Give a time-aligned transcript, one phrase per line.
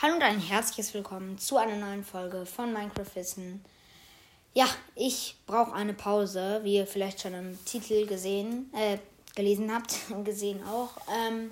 [0.00, 3.64] Hallo und ein herzliches Willkommen zu einer neuen Folge von Minecraft Wissen.
[4.54, 8.98] Ja, ich brauche eine Pause, wie ihr vielleicht schon im Titel gesehen, äh,
[9.34, 10.90] gelesen habt und gesehen auch.
[11.12, 11.50] Ähm,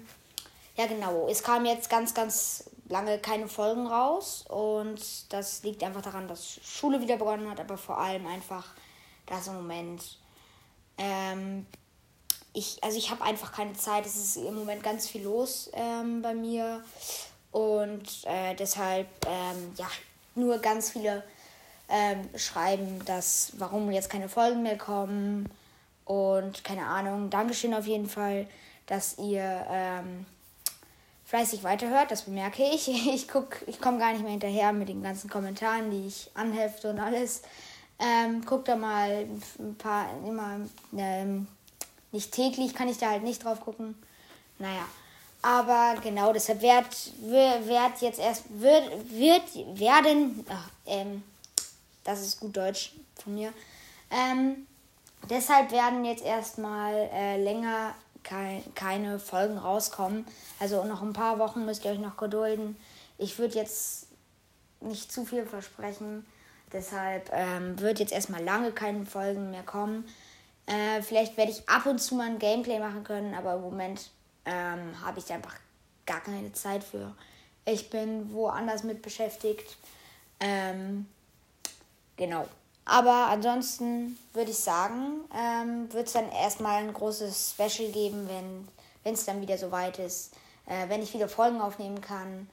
[0.77, 1.27] ja, genau.
[1.29, 5.03] Es kam jetzt ganz, ganz lange keine Folgen raus und
[5.33, 8.75] das liegt einfach daran, dass Schule wieder begonnen hat, aber vor allem einfach,
[9.27, 10.21] dass im Moment
[10.99, 11.67] ähm,
[12.53, 14.07] ich, also ich habe einfach keine Zeit.
[14.07, 16.85] Es ist im Moment ganz viel los ähm, bei mir.
[17.57, 19.87] Und äh, deshalb, ähm, ja,
[20.35, 21.23] nur ganz viele
[21.89, 25.49] ähm, schreiben, dass, warum jetzt keine Folgen mehr kommen.
[26.05, 28.47] Und keine Ahnung, Dankeschön auf jeden Fall,
[28.85, 30.27] dass ihr ähm,
[31.25, 32.11] fleißig weiterhört.
[32.11, 32.89] Das bemerke ich.
[33.15, 36.91] Ich, guck, ich komme gar nicht mehr hinterher mit den ganzen Kommentaren, die ich anhefte
[36.91, 37.41] und alles.
[37.99, 39.27] Ähm, guck da mal
[39.59, 40.61] ein paar, immer,
[40.95, 41.49] ähm,
[42.13, 43.95] nicht täglich kann ich da halt nicht drauf gucken.
[44.59, 44.85] Naja.
[45.47, 51.23] Aber genau, deshalb wird, wird jetzt erst, wird, wird, werden, ach, ähm,
[52.03, 53.53] das ist gut Deutsch von mir,
[54.11, 54.67] ähm,
[55.31, 57.95] deshalb werden jetzt erstmal äh, länger
[58.25, 60.27] kein, keine Folgen rauskommen.
[60.59, 62.77] Also noch ein paar Wochen müsst ihr euch noch gedulden.
[63.17, 64.09] Ich würde jetzt
[64.81, 66.27] nicht zu viel versprechen.
[66.73, 70.09] Deshalb ähm, wird jetzt erstmal lange keine Folgen mehr kommen.
[70.67, 74.11] Äh, vielleicht werde ich ab und zu mal ein Gameplay machen können, aber im Moment
[74.47, 75.55] ähm, habe ich einfach
[76.07, 77.15] gar keine Zeit für.
[77.65, 79.77] Ich bin woanders mit beschäftigt.
[80.41, 81.07] Ähm,
[82.17, 82.47] genau.
[82.85, 88.29] Aber ansonsten würde ich sagen, ähm, wird es dann erstmal ein großes Special geben,
[89.03, 90.33] wenn es dann wieder soweit ist,
[90.67, 92.49] äh, wenn ich wieder Folgen aufnehmen kann.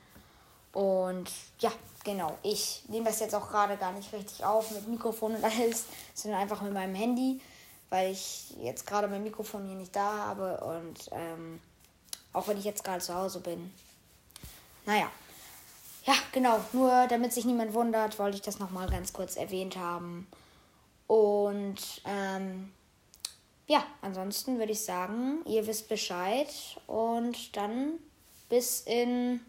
[0.72, 1.72] Und ja,
[2.04, 2.36] genau.
[2.42, 5.86] Ich nehme das jetzt auch gerade gar nicht richtig auf mit Mikrofon und alles,
[6.16, 7.40] sondern einfach mit meinem Handy,
[7.92, 11.60] weil ich jetzt gerade mein Mikrofon hier nicht da habe und ähm,
[12.34, 13.72] auch wenn ich jetzt gerade zu Hause bin.
[14.86, 15.10] Naja.
[16.06, 16.60] Ja, genau.
[16.74, 20.28] Nur damit sich niemand wundert, wollte ich das nochmal ganz kurz erwähnt haben.
[21.08, 22.74] Und ähm,
[23.68, 26.50] ja, ansonsten würde ich sagen, ihr wisst Bescheid.
[26.88, 28.00] Und dann
[28.50, 29.40] bis in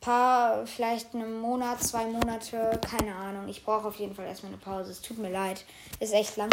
[0.00, 3.48] paar, vielleicht einen Monat, zwei Monate, keine Ahnung.
[3.48, 4.90] Ich brauche auf jeden Fall erstmal eine Pause.
[4.90, 5.64] Es tut mir leid.
[6.00, 6.50] Ist echt lange.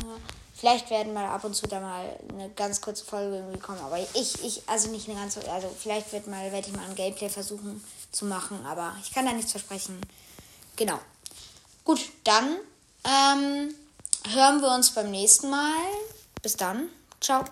[0.54, 3.80] Vielleicht werden mal ab und zu da mal eine ganz kurze Folge irgendwie kommen.
[3.80, 6.96] Aber ich, ich, also nicht eine ganze, also vielleicht wird mal, werde ich mal ein
[6.96, 8.66] Gameplay versuchen zu machen.
[8.66, 10.02] Aber ich kann da nichts versprechen.
[10.76, 11.00] Genau.
[11.86, 12.58] Gut, dann
[13.06, 13.74] ähm,
[14.34, 15.78] hören wir uns beim nächsten Mal.
[16.42, 16.90] Bis dann.
[17.22, 17.46] Ciao.